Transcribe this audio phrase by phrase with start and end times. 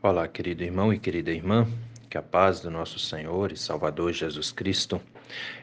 [0.00, 1.66] Olá, querido irmão e querida irmã,
[2.08, 5.00] que a paz do nosso Senhor e Salvador Jesus Cristo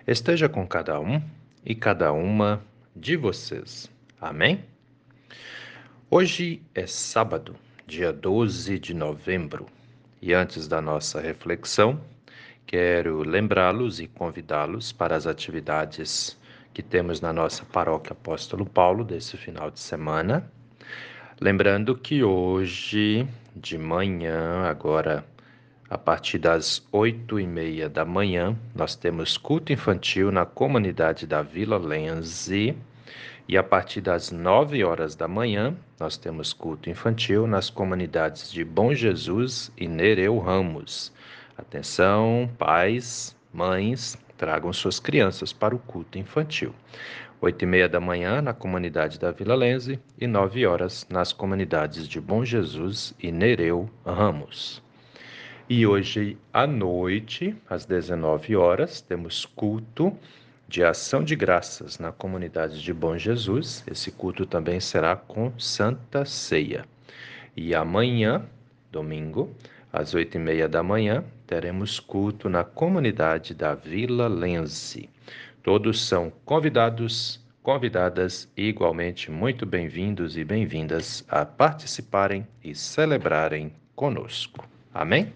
[0.06, 1.22] esteja com cada um
[1.66, 2.62] e cada uma
[2.94, 3.90] de vocês.
[4.20, 4.66] Amém?
[6.12, 7.56] Hoje é sábado,
[7.88, 9.68] dia 12 de novembro,
[10.22, 11.98] e antes da nossa reflexão,
[12.68, 16.38] quero lembrá-los e convidá-los para as atividades
[16.74, 20.52] que temos na nossa paróquia Apóstolo Paulo desse final de semana.
[21.42, 25.26] Lembrando que hoje de manhã, agora
[25.90, 31.42] a partir das oito e meia da manhã, nós temos culto infantil na comunidade da
[31.42, 32.78] Vila Lenze.
[33.50, 38.64] E a partir das nove horas da manhã, nós temos culto infantil nas comunidades de
[38.64, 41.12] Bom Jesus e Nereu Ramos.
[41.58, 46.74] Atenção, pais, mães, tragam suas crianças para o culto infantil.
[47.46, 52.08] Oito e meia da manhã na comunidade da Vila Lenze e nove horas nas comunidades
[52.08, 54.82] de Bom Jesus e Nereu Ramos.
[55.70, 60.12] E hoje à noite, às 19 horas, temos culto
[60.68, 63.84] de ação de graças na comunidade de Bom Jesus.
[63.86, 66.84] Esse culto também será com Santa Ceia.
[67.56, 68.44] E amanhã,
[68.92, 69.56] domingo,
[69.94, 75.08] às oito e meia da manhã, teremos culto na comunidade da Vila Lense.
[75.66, 84.70] Todos são convidados, convidadas e igualmente muito bem-vindos e bem-vindas a participarem e celebrarem conosco.
[84.94, 85.34] Amém?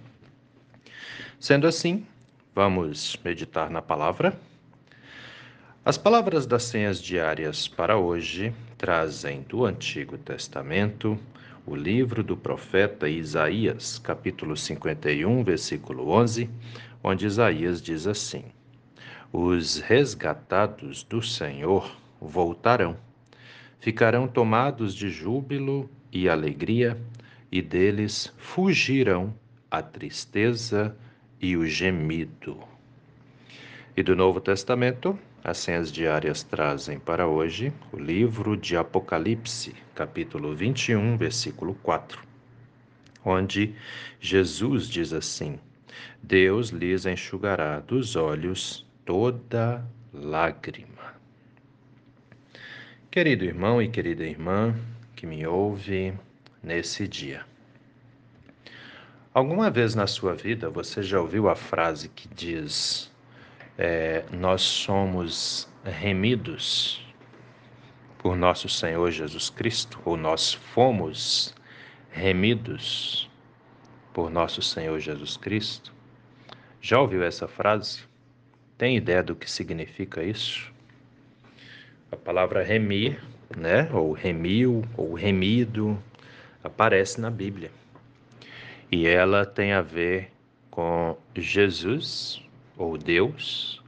[1.39, 2.05] Sendo assim,
[2.53, 4.39] vamos meditar na palavra.
[5.83, 11.17] As palavras das senhas diárias para hoje trazem do Antigo Testamento
[11.65, 16.47] o livro do profeta Isaías, capítulo 51, versículo 11,
[17.03, 18.43] onde Isaías diz assim:
[19.31, 22.97] os resgatados do Senhor voltarão,
[23.79, 26.97] ficarão tomados de júbilo e alegria,
[27.51, 29.33] e deles fugirão
[29.69, 30.95] a tristeza
[31.39, 32.59] e o gemido.
[33.95, 40.55] E do Novo Testamento, as senhas diárias trazem para hoje o livro de Apocalipse, capítulo
[40.55, 42.21] 21, versículo 4,
[43.23, 43.75] onde
[44.19, 45.59] Jesus diz assim:
[46.21, 49.83] Deus lhes enxugará dos olhos toda
[50.13, 51.15] lágrima.
[53.09, 54.75] Querido irmão e querida irmã
[55.15, 56.13] que me ouve
[56.61, 57.43] nesse dia.
[59.33, 63.11] Alguma vez na sua vida você já ouviu a frase que diz:
[63.79, 67.03] é, Nós somos remidos
[68.19, 71.55] por nosso Senhor Jesus Cristo, ou nós fomos
[72.11, 73.27] remidos
[74.13, 75.91] por nosso Senhor Jesus Cristo?
[76.79, 78.07] Já ouviu essa frase?
[78.79, 80.71] Tem ideia do que significa isso?
[82.09, 83.21] A palavra remir,
[83.57, 86.01] né, ou remil, ou remido,
[86.63, 87.71] aparece na Bíblia.
[88.89, 90.31] E ela tem a ver
[90.71, 92.41] com Jesus,
[92.77, 93.83] ou Deus,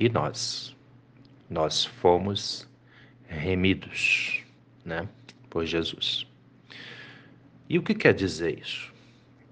[0.00, 0.74] e nós.
[1.48, 2.68] Nós fomos
[3.28, 4.42] remidos,
[4.84, 5.08] né,
[5.48, 6.26] por Jesus.
[7.68, 8.92] E o que quer dizer isso?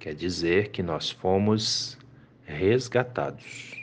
[0.00, 1.96] Quer dizer que nós fomos
[2.44, 3.77] resgatados.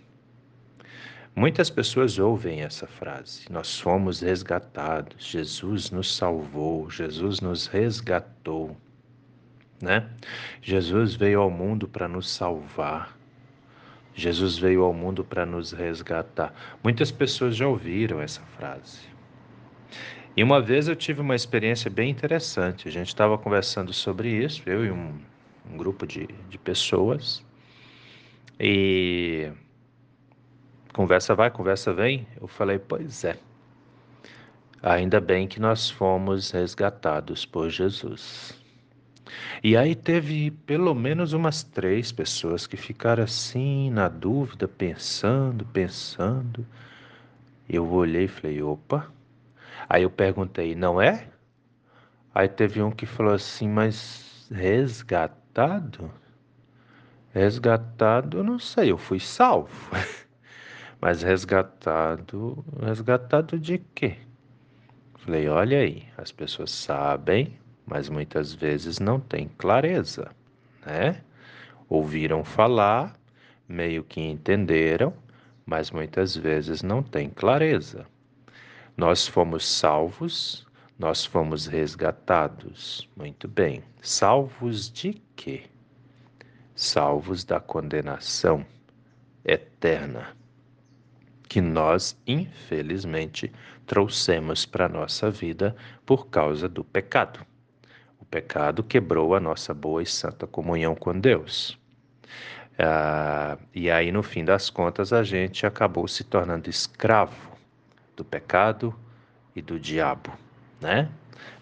[1.36, 8.78] Muitas pessoas ouvem essa frase: Nós fomos resgatados, Jesus nos salvou, Jesus nos resgatou.
[9.82, 10.10] Né?
[10.62, 13.18] Jesus veio ao mundo para nos salvar.
[14.14, 16.54] Jesus veio ao mundo para nos resgatar.
[16.82, 19.02] Muitas pessoas já ouviram essa frase.
[20.38, 22.88] E uma vez eu tive uma experiência bem interessante.
[22.88, 25.20] A gente estava conversando sobre isso, eu e um,
[25.70, 27.44] um grupo de, de pessoas.
[28.58, 29.52] E
[30.96, 32.26] conversa vai, conversa vem.
[32.40, 33.38] Eu falei, pois é.
[34.82, 38.58] Ainda bem que nós fomos resgatados por Jesus.
[39.62, 46.66] E aí teve pelo menos umas três pessoas que ficaram assim na dúvida, pensando, pensando.
[47.68, 49.12] Eu olhei e falei, opa.
[49.90, 51.28] Aí eu perguntei, não é?
[52.34, 56.10] Aí teve um que falou assim, mas resgatado?
[57.34, 59.92] Resgatado, eu não sei, eu fui salvo.
[61.06, 64.18] Mas resgatado, resgatado de quê?
[65.20, 70.32] Falei, olha aí, as pessoas sabem, mas muitas vezes não têm clareza,
[70.84, 71.22] né?
[71.88, 73.16] Ouviram falar,
[73.70, 75.14] meio que entenderam,
[75.64, 78.08] mas muitas vezes não têm clareza.
[78.98, 80.66] Nós fomos salvos,
[80.98, 83.08] nós fomos resgatados.
[83.16, 83.84] Muito bem.
[84.02, 85.66] Salvos de quê?
[86.74, 88.66] Salvos da condenação
[89.46, 90.36] eterna
[91.48, 93.52] que nós, infelizmente,
[93.86, 95.76] trouxemos para a nossa vida
[96.06, 97.46] por causa do pecado.
[98.20, 101.78] O pecado quebrou a nossa boa e santa comunhão com Deus.
[102.78, 107.56] Ah, e aí, no fim das contas, a gente acabou se tornando escravo
[108.16, 108.94] do pecado
[109.56, 110.34] e do diabo,
[110.82, 111.10] né?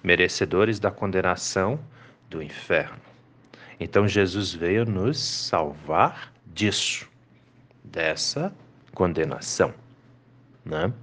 [0.03, 1.79] Merecedores da condenação
[2.29, 2.97] do inferno.
[3.79, 7.07] Então, Jesus veio nos salvar disso,
[7.83, 8.53] dessa
[8.93, 9.73] condenação,
[10.65, 10.93] né?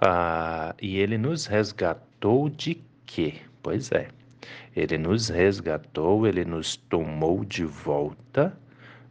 [0.00, 3.34] Ah, e ele nos resgatou de quê?
[3.62, 4.08] Pois é,
[4.76, 8.56] ele nos resgatou, ele nos tomou de volta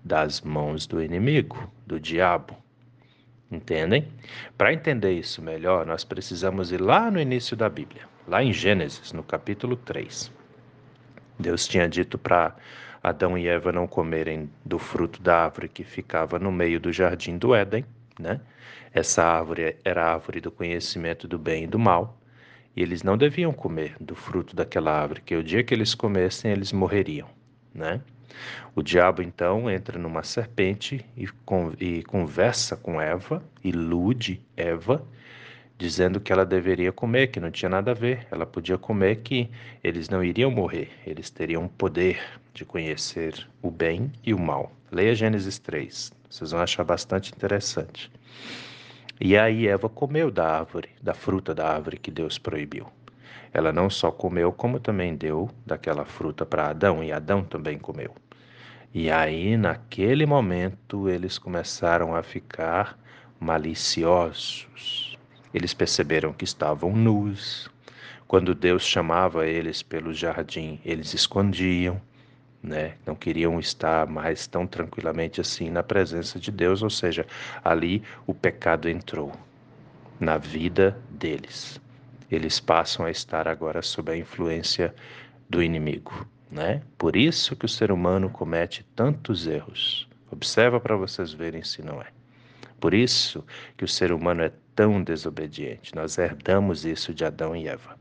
[0.03, 2.55] das mãos do inimigo, do diabo.
[3.51, 4.07] Entendem?
[4.57, 9.13] Para entender isso melhor, nós precisamos ir lá no início da Bíblia, lá em Gênesis,
[9.13, 10.31] no capítulo 3.
[11.39, 12.55] Deus tinha dito para
[13.01, 17.37] Adão e Eva não comerem do fruto da árvore que ficava no meio do jardim
[17.37, 17.85] do Éden,
[18.19, 18.41] né?
[18.93, 22.19] Essa árvore era a árvore do conhecimento do bem e do mal,
[22.75, 26.51] e eles não deviam comer do fruto daquela árvore, que o dia que eles comessem,
[26.51, 27.27] eles morreriam,
[27.73, 28.01] né?
[28.75, 35.03] O diabo então entra numa serpente e, con e conversa com Eva, ilude Eva,
[35.77, 39.49] dizendo que ela deveria comer, que não tinha nada a ver, ela podia comer, que
[39.83, 42.19] eles não iriam morrer, eles teriam poder
[42.53, 44.71] de conhecer o bem e o mal.
[44.91, 48.11] Leia Gênesis 3, vocês vão achar bastante interessante.
[49.19, 52.87] E aí Eva comeu da árvore, da fruta da árvore que Deus proibiu.
[53.51, 58.13] Ela não só comeu, como também deu daquela fruta para Adão, e Adão também comeu.
[58.93, 62.97] E aí, naquele momento, eles começaram a ficar
[63.39, 65.17] maliciosos.
[65.53, 67.69] Eles perceberam que estavam nus.
[68.27, 72.01] Quando Deus chamava eles pelo jardim, eles escondiam,
[72.61, 72.95] né?
[73.05, 77.25] Não queriam estar mais tão tranquilamente assim na presença de Deus, ou seja,
[77.63, 79.31] ali o pecado entrou
[80.19, 81.79] na vida deles.
[82.29, 84.93] Eles passam a estar agora sob a influência
[85.49, 86.81] do inimigo né?
[86.97, 90.07] Por isso que o ser humano comete tantos erros.
[90.31, 92.07] Observa para vocês verem se não é.
[92.79, 93.43] Por isso
[93.75, 95.95] que o ser humano é tão desobediente.
[95.95, 97.97] Nós herdamos isso de Adão e Eva.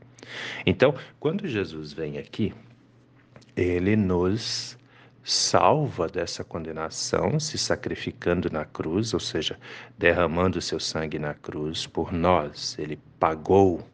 [0.65, 2.53] Então, quando Jesus vem aqui,
[3.57, 4.77] ele nos
[5.23, 9.59] salva dessa condenação, se sacrificando na cruz, ou seja,
[9.97, 12.77] derramando seu sangue na cruz por nós.
[12.77, 13.85] Ele pagou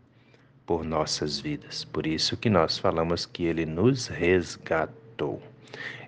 [0.65, 1.85] por nossas vidas.
[1.85, 5.41] Por isso que nós falamos que ele nos resgatou.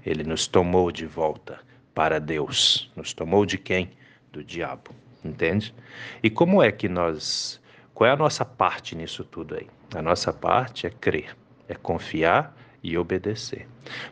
[0.05, 1.59] Ele nos tomou de volta
[1.93, 2.91] para Deus.
[2.95, 3.91] Nos tomou de quem?
[4.33, 4.91] Do diabo.
[5.23, 5.73] Entende?
[6.21, 7.59] E como é que nós.
[7.93, 9.67] Qual é a nossa parte nisso tudo aí?
[9.95, 11.35] A nossa parte é crer,
[11.69, 12.53] é confiar
[12.85, 13.67] e obedecer.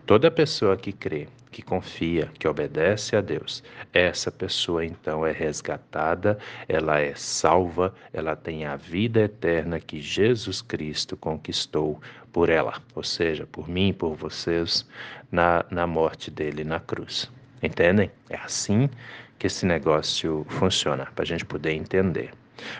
[0.05, 6.39] Toda pessoa que crê que confia, que obedece a Deus, essa pessoa então é resgatada,
[6.67, 13.03] ela é salva, ela tem a vida eterna que Jesus Cristo conquistou por ela, ou
[13.03, 14.89] seja, por mim por vocês,
[15.31, 17.31] na, na morte dele na cruz.
[17.61, 18.11] Entendem?
[18.29, 18.89] É assim
[19.37, 22.31] que esse negócio funciona, para a gente poder entender.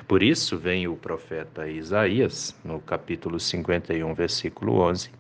[0.08, 5.12] Por isso vem o profeta Isaías, no capítulo 51, versículo 11,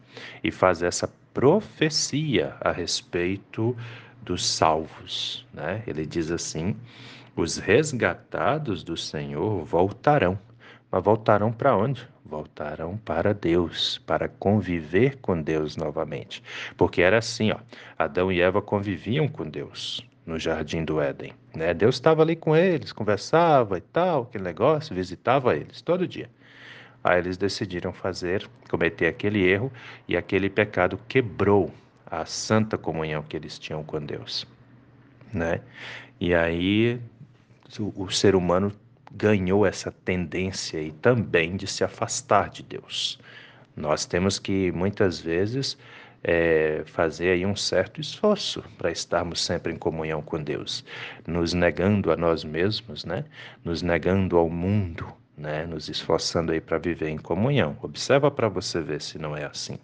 [0.44, 3.76] e faz essa profecia a respeito
[4.22, 5.46] dos salvos.
[5.54, 5.84] Né?
[5.88, 6.76] Ele diz assim:
[7.36, 10.38] os resgatados do Senhor voltarão.
[10.92, 12.08] Mas voltarão para onde?
[12.24, 16.44] Voltarão para Deus, para conviver com Deus novamente.
[16.78, 17.58] Porque era assim, ó,
[17.98, 21.74] Adão e Eva conviviam com Deus no jardim do Éden, né?
[21.74, 26.30] Deus estava ali com eles, conversava e tal, aquele negócio, visitava eles todo dia.
[27.04, 29.72] Aí eles decidiram fazer, cometer aquele erro
[30.08, 31.72] e aquele pecado quebrou
[32.06, 34.48] a santa comunhão que eles tinham com Deus,
[35.34, 35.62] né?
[36.20, 37.02] E aí
[37.80, 38.72] o, o ser humano
[39.12, 43.20] ganhou essa tendência e também de se afastar de Deus.
[43.76, 45.78] Nós temos que muitas vezes
[46.24, 50.86] é, fazer aí um certo esforço para estarmos sempre em comunhão com Deus,
[51.28, 53.26] nos negando a nós mesmos, né?
[53.64, 55.06] Nos negando ao mundo,
[55.38, 55.66] né?
[55.66, 57.78] Nos esforçando aí para viver em comunhão.
[57.82, 59.78] Observa para você ver se não é assim.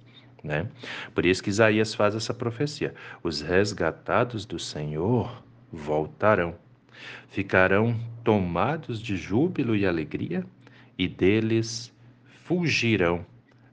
[0.44, 0.68] Né?
[1.13, 6.56] Por isso que Isaías faz essa profecia: os resgatados do Senhor voltarão,
[7.29, 10.46] ficarão tomados de júbilo e alegria,
[10.98, 11.94] e deles
[12.46, 13.25] fugirão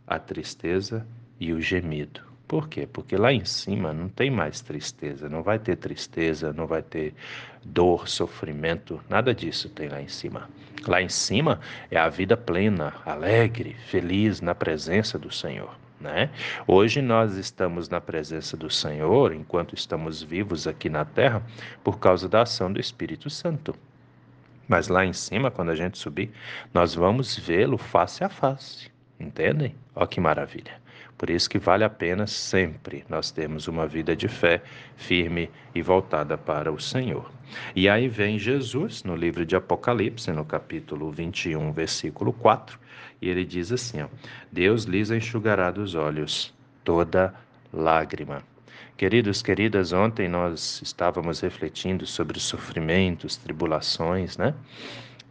[0.06, 1.06] a tristeza
[1.38, 2.25] e o gemido.
[2.46, 2.86] Por quê?
[2.86, 7.12] Porque lá em cima não tem mais tristeza, não vai ter tristeza, não vai ter
[7.64, 10.48] dor, sofrimento, nada disso tem lá em cima.
[10.86, 11.58] Lá em cima
[11.90, 15.76] é a vida plena, alegre, feliz na presença do Senhor.
[16.00, 16.30] Né?
[16.68, 21.42] Hoje nós estamos na presença do Senhor, enquanto estamos vivos aqui na terra,
[21.82, 23.74] por causa da ação do Espírito Santo.
[24.68, 26.30] Mas lá em cima, quando a gente subir,
[26.72, 28.90] nós vamos vê-lo face a face.
[29.18, 29.74] Entendem?
[29.94, 30.85] Olha que maravilha.
[31.18, 34.62] Por isso que vale a pena sempre nós termos uma vida de fé
[34.96, 37.30] firme e voltada para o Senhor.
[37.74, 42.78] E aí vem Jesus no livro de Apocalipse, no capítulo 21, versículo 4,
[43.22, 44.08] e ele diz assim: ó,
[44.52, 46.52] Deus lhes enxugará dos olhos
[46.84, 47.34] toda
[47.72, 48.42] lágrima.
[48.96, 54.54] Queridos, queridas, ontem nós estávamos refletindo sobre sofrimentos, tribulações, né?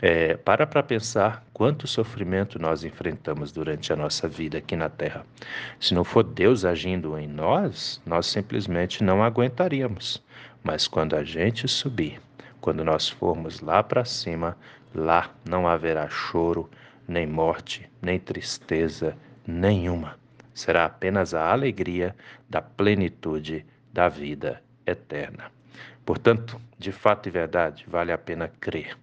[0.02, 5.25] É, para para pensar quanto sofrimento nós enfrentamos durante a nossa vida aqui na Terra.
[5.80, 10.22] Se não for Deus agindo em nós, nós simplesmente não aguentaríamos.
[10.62, 12.20] Mas quando a gente subir,
[12.60, 14.58] quando nós formos lá para cima,
[14.94, 16.70] lá não haverá choro,
[17.08, 19.16] nem morte, nem tristeza
[19.48, 20.20] nenhuma.
[20.54, 22.16] Será apenas a alegria
[22.50, 25.55] da plenitude da vida eterna.
[26.06, 28.98] Portanto, de fato e verdade, vale a pena crer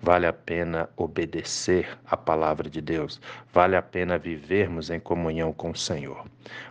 [0.00, 3.20] Vale a pena obedecer à palavra de Deus.
[3.52, 6.26] Vale a pena vivermos em comunhão com o Senhor.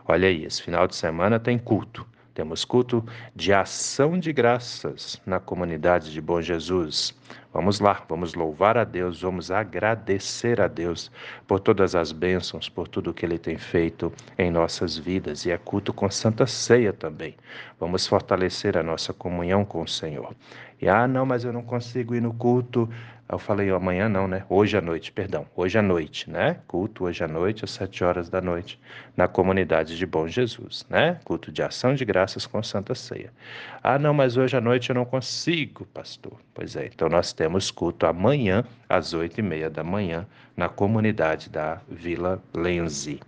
[0.05, 2.05] Olha aí, esse final de semana tem culto.
[2.35, 3.01] Temos culto
[3.33, 7.15] de ação de graças na comunidade de Bom Jesus.
[7.53, 11.09] Vamos lá, vamos louvar a Deus, vamos agradecer a Deus
[11.47, 15.45] por todas as bênçãos, por tudo que Ele tem feito em nossas vidas.
[15.45, 17.37] E é culto com Santa Ceia também.
[17.79, 20.35] Vamos fortalecer a nossa comunhão com o Senhor.
[20.81, 22.89] E ah, não, mas eu não consigo ir no culto
[23.27, 24.45] eu falei, amanhã não, né?
[24.47, 26.57] Hoje à noite, perdão, hoje à noite, né?
[26.67, 28.79] Culto hoje à noite, às sete horas da noite,
[29.17, 31.19] na comunidade de Bom Jesus, né?
[31.23, 33.33] Culto de ação de graças com Santa Ceia.
[33.81, 36.39] Ah, não, mas hoje à noite eu não consigo, pastor.
[36.53, 41.49] Pois é, então nós temos culto amanhã, às oito e meia da manhã, na comunidade
[41.49, 43.19] da Vila Lenzi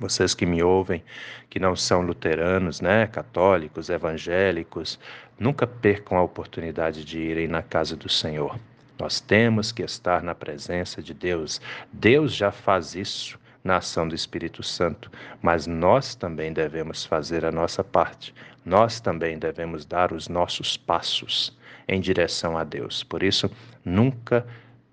[0.00, 1.02] vocês que me ouvem,
[1.48, 4.98] que não são luteranos, né, católicos, evangélicos,
[5.38, 8.58] nunca percam a oportunidade de irem na casa do Senhor.
[9.02, 11.60] Nós temos que estar na presença de Deus.
[11.92, 15.10] Deus já faz isso na ação do Espírito Santo,
[15.42, 18.32] mas nós também devemos fazer a nossa parte.
[18.64, 23.02] Nós também devemos dar os nossos passos em direção a Deus.
[23.02, 23.50] Por isso,
[23.84, 24.46] nunca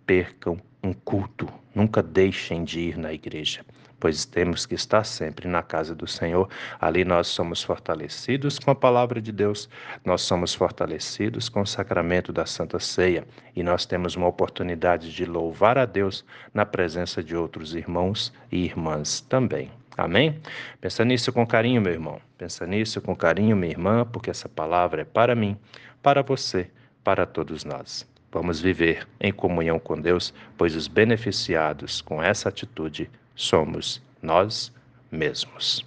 [0.08, 3.63] percam um culto, nunca deixem de ir na igreja
[4.00, 6.50] pois temos que estar sempre na casa do Senhor.
[6.79, 9.70] Ali nós somos fortalecidos com a palavra de Deus,
[10.06, 13.25] nós somos fortalecidos com o sacramento da Santa Ceia
[13.56, 18.63] e nós temos uma oportunidade de louvar a Deus na presença de outros irmãos e
[18.63, 19.72] irmãs também.
[19.98, 20.39] Amém?
[20.79, 22.22] Pensa nisso com carinho, meu irmão.
[22.38, 25.58] Pensa nisso com carinho, minha irmã, porque essa palavra é para mim,
[26.01, 26.70] para você,
[27.03, 28.08] para todos nós.
[28.32, 34.69] Vamos viver em comunhão com Deus, pois os beneficiados com essa atitude somos nós
[35.10, 35.86] mesmos.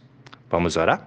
[0.48, 1.06] Vamos orar?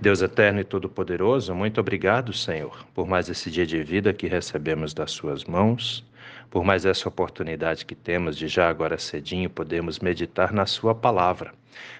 [0.00, 4.92] Deus eterno e todo-poderoso, muito obrigado, Senhor, por mais esse dia de vida que recebemos
[4.92, 6.04] das Suas mãos,
[6.50, 11.54] por mais essa oportunidade que temos de já agora cedinho podermos meditar na Sua palavra.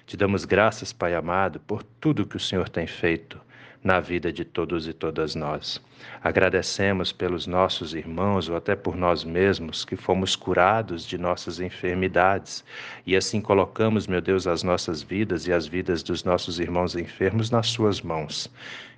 [0.05, 3.39] Te damos graças, Pai amado, por tudo que o Senhor tem feito
[3.83, 5.81] na vida de todos e todas nós.
[6.21, 12.63] Agradecemos pelos nossos irmãos ou até por nós mesmos que fomos curados de nossas enfermidades
[13.05, 17.49] e assim colocamos, meu Deus, as nossas vidas e as vidas dos nossos irmãos enfermos
[17.49, 18.49] nas Suas mãos.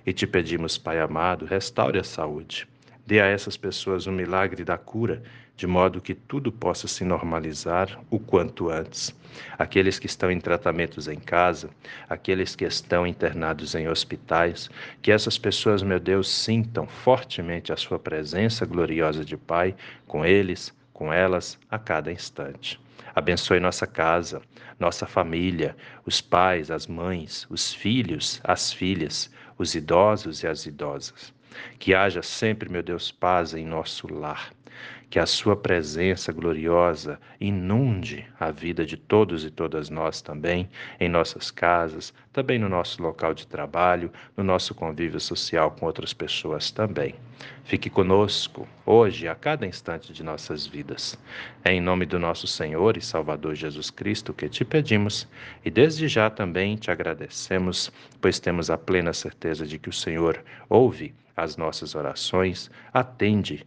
[0.04, 2.66] E te pedimos, Pai amado, restaure a saúde.
[3.06, 5.22] Dê a essas pessoas o milagre da cura
[5.56, 9.14] de modo que tudo possa se normalizar o quanto antes.
[9.58, 11.70] Aqueles que estão em tratamentos em casa,
[12.08, 17.98] aqueles que estão internados em hospitais, que essas pessoas, meu Deus, sintam fortemente a sua
[17.98, 19.74] presença gloriosa de Pai
[20.06, 22.80] com eles, com elas, a cada instante.
[23.14, 24.42] Abençoe nossa casa,
[24.78, 31.32] nossa família, os pais, as mães, os filhos, as filhas, os idosos e as idosas.
[31.78, 34.50] Que haja sempre, meu Deus, paz em nosso lar
[35.12, 41.06] que a Sua presença gloriosa inunde a vida de todos e todas nós também, em
[41.06, 46.70] nossas casas, também no nosso local de trabalho, no nosso convívio social com outras pessoas
[46.70, 47.14] também.
[47.62, 51.18] Fique conosco hoje, a cada instante de nossas vidas.
[51.62, 55.28] É em nome do nosso Senhor e Salvador Jesus Cristo que te pedimos
[55.62, 60.42] e desde já também te agradecemos, pois temos a plena certeza de que o Senhor
[60.70, 63.66] ouve as nossas orações, atende